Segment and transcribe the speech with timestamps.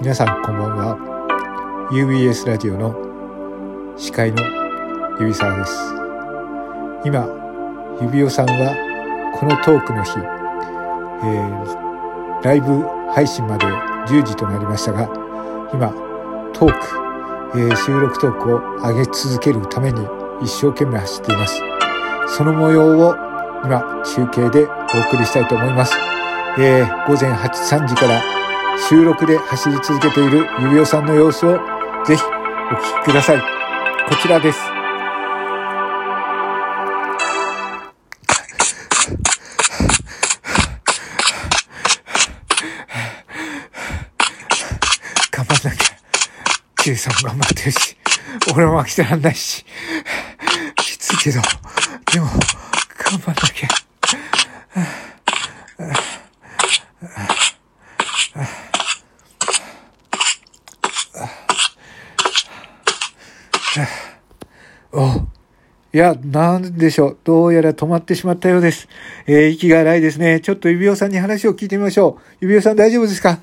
[0.00, 1.88] 皆さんこんばんは。
[1.92, 2.96] UBS ラジオの
[3.98, 4.42] 司会の
[5.20, 5.76] 指沢です。
[7.04, 7.28] 今
[8.00, 8.72] 指尾さんは
[9.38, 12.82] このトークの日、えー、ライブ
[13.12, 13.66] 配信まで
[14.08, 15.04] 10時となりましたが
[15.74, 15.92] 今
[16.54, 20.00] トーク、えー、収録トークを上げ続けるために
[20.42, 21.60] 一生懸命走っています。
[22.38, 23.14] その模様を
[23.66, 23.84] 今
[24.16, 25.94] 中継でお送りしたいと思います、
[26.58, 28.39] えー、午前8 3時から
[28.88, 31.58] 収録で走り続けている指輪さんの様子を
[32.04, 32.26] ぜひお
[32.74, 33.40] 聞きください。
[34.08, 34.58] こちらです。
[45.30, 45.86] 頑張んなきゃ。
[46.82, 47.96] Q さん頑張ってるし、
[48.54, 49.64] 俺も飽きてらんないし、
[50.76, 51.40] きついけど、
[52.12, 53.68] でも、頑張んなきゃ。
[64.92, 65.24] お
[65.92, 67.18] いや、なんでしょう。
[67.24, 68.88] どうやら止まってしまったようです。
[69.26, 70.38] えー、息が荒いですね。
[70.38, 72.22] ちょっと指輪さんに話を聞いてみましょう。
[72.42, 73.40] 指輪さん大丈夫ですか？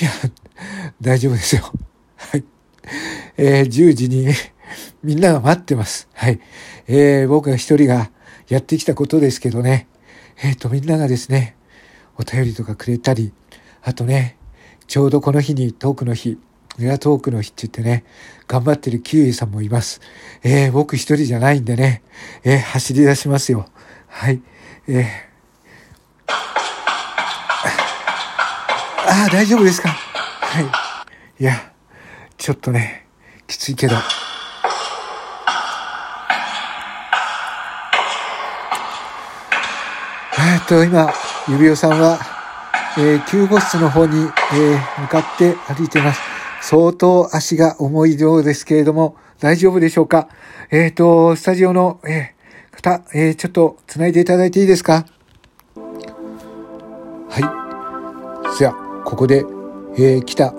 [0.00, 0.10] いや、
[1.00, 1.62] 大丈夫ですよ。
[2.16, 2.44] はい。
[3.38, 4.28] えー、10時に
[5.02, 6.06] みんなが待ってます。
[6.12, 6.38] はい。
[6.86, 8.10] えー、僕が一人が
[8.48, 9.88] やってきたことですけどね。
[10.42, 11.56] えっ、ー、と、みんながですね、
[12.18, 13.32] お便りとかくれたり、
[13.82, 14.36] あとね、
[14.86, 16.38] ちょうどこの日に、トークの日、
[16.78, 18.04] メガトークの日って言ってね、
[18.48, 20.00] 頑張ってるキウイさんもいます。
[20.42, 22.02] えー、僕一人じゃないんでね、
[22.42, 23.66] えー、走り出しますよ。
[24.08, 24.42] はい。
[24.88, 25.04] えー、
[29.06, 29.88] ああ、大丈夫ですか？
[29.88, 30.64] はい。
[31.38, 31.72] いや、
[32.36, 33.06] ちょっとね、
[33.46, 33.94] きついけど。
[40.36, 41.12] えっと、今、
[41.48, 42.18] 指輪さんは、
[42.98, 46.33] えー、救護室の方に、えー、向かって歩いています。
[46.66, 50.28] 相当足が重いようですけれども、大丈夫でしょうか？
[50.70, 55.04] えっ、ー、と、スタジオの、えー、方、えー、ちょっと繋いでいただいていいですか？
[57.28, 57.38] は
[58.54, 58.56] い。
[58.56, 58.74] じゃあ、
[59.04, 59.44] ここで、
[59.98, 60.54] えー、来た、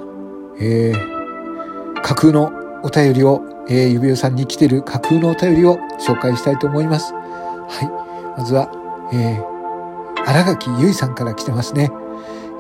[0.60, 2.52] えー、架空の
[2.84, 7.14] お便りを、えー、指輪さんに来てる架空のお便りを紹介したいと思います。
[7.14, 8.40] はい。
[8.40, 8.70] まずは、
[9.12, 9.44] えー、
[10.30, 11.90] 荒垣結衣さんから来てますね。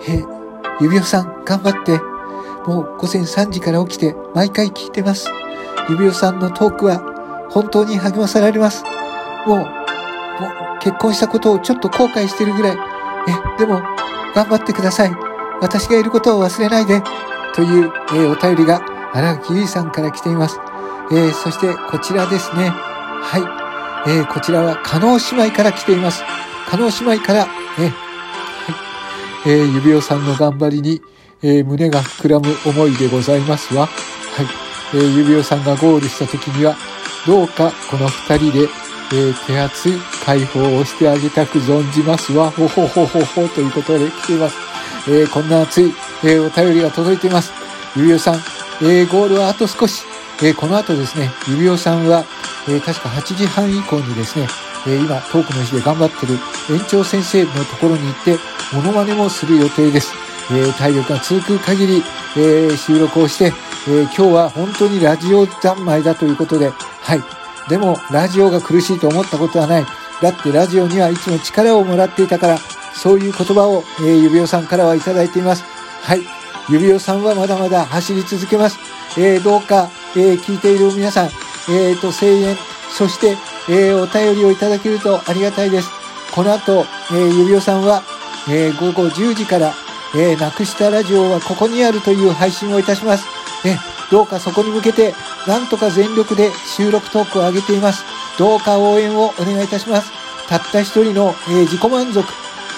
[0.09, 0.27] えー、
[0.81, 1.99] 指輪さん、頑張って。
[2.67, 5.29] もう午前3時から起きて毎回聞いてます。
[5.89, 6.99] 指輪さんのトークは
[7.51, 8.83] 本当に励まされます。
[9.45, 12.77] もう、もう結婚したことをちょっと後悔してるぐらい。
[13.27, 13.81] え、でも
[14.33, 15.11] 頑張ってください。
[15.61, 17.01] 私がいることを忘れないで。
[17.53, 18.81] という、えー、お便りが
[19.13, 20.59] 荒木ゆいさんから来ています。
[21.11, 22.69] えー、そしてこちらですね。
[22.69, 23.37] は
[24.05, 24.11] い。
[24.11, 26.23] えー、こちらは加納姉妹から来ています。
[26.67, 27.47] 加納姉妹から、
[27.79, 27.93] え、はい。
[29.49, 31.01] えー、指輪さんの頑張りに、
[31.47, 33.85] えー、胸が膨らむ思いでございますわ。
[33.85, 34.47] はい。
[34.95, 36.75] えー、指輪さんがゴールした時には、
[37.27, 38.59] どうかこの二人で、
[39.13, 39.93] えー、手厚い
[40.25, 42.49] 解放をしてあげたく存じますわ。
[42.49, 44.57] ほほほほほということで来ています。
[45.07, 47.51] えー、こんな熱い、えー、お便りが届いています。
[47.95, 48.35] 指輪さん、
[48.81, 50.03] えー、ゴールはあと少し。
[50.41, 52.25] えー、この後ですね、指輪さんは、
[52.67, 54.47] えー、確か8時半以降にですね、
[54.87, 56.33] えー、今、トークの日で頑張ってる
[56.71, 58.37] 園長先生のところに行って、
[58.73, 60.25] モノマネもする予定です。
[60.51, 62.03] え、体力が続く限り、
[62.37, 63.53] え、収録をして、
[63.87, 67.23] え、今日は本当にラジオ三昧だということで、はい。
[67.69, 69.85] でも、ラジオが苦しいと思ったことはない。
[70.21, 72.57] だってラジオにはいつも力をもらっていたから、
[72.93, 75.63] そういう言葉を、えー、指輪さんからはいただいています。
[76.01, 76.21] はい。
[76.69, 78.77] 指輪さんはまだまだ走り続けます。
[79.17, 81.25] えー、どうか、えー、聞いている皆さん、
[81.69, 82.55] えー、と、声援、
[82.89, 83.37] そして、
[83.69, 85.89] えー、お便りをいただけるとありがたいです。
[86.33, 88.03] この後、えー、指輪さんは、
[88.47, 89.73] えー、午後10時から、
[90.13, 93.25] えー、なくしたラジオはここにあるという配信をいたします。
[93.65, 93.77] え
[94.11, 95.13] どうかそこに向けて、
[95.47, 98.03] なんとか全力で収録トークを上げています。
[98.37, 100.11] どうか応援をお願いいたします。
[100.47, 102.23] たった一人の、えー、自己満足。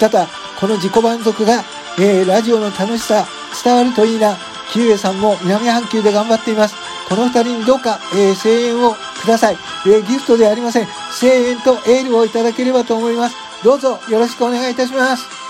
[0.00, 0.26] ただ、
[0.58, 1.64] この自己満足が、
[1.98, 3.26] えー、ラジオの楽しさ
[3.64, 4.36] 伝わるといいな。
[4.72, 6.74] キウエさんも南半球で頑張っています。
[7.08, 10.86] この二人にどうか、えー、声援をください、えー、ギフトではありません。
[11.20, 13.36] 声援とエールをいただければと思います。
[13.64, 15.47] どうぞよろしくお願いいたします。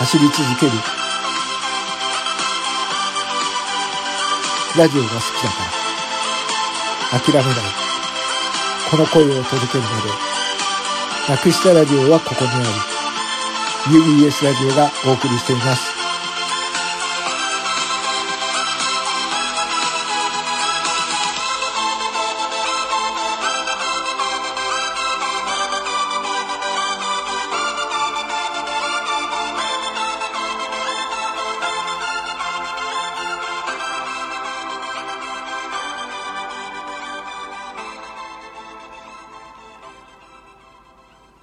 [0.00, 0.72] 走り続ける。
[4.78, 5.56] ラジオが好きだか
[7.12, 7.20] ら。
[7.20, 7.54] 諦めない。
[8.90, 10.08] この声を届けるまで。
[11.28, 12.64] なくしたラジオはここにある。
[13.94, 15.99] UBS ラジオがお送りしています。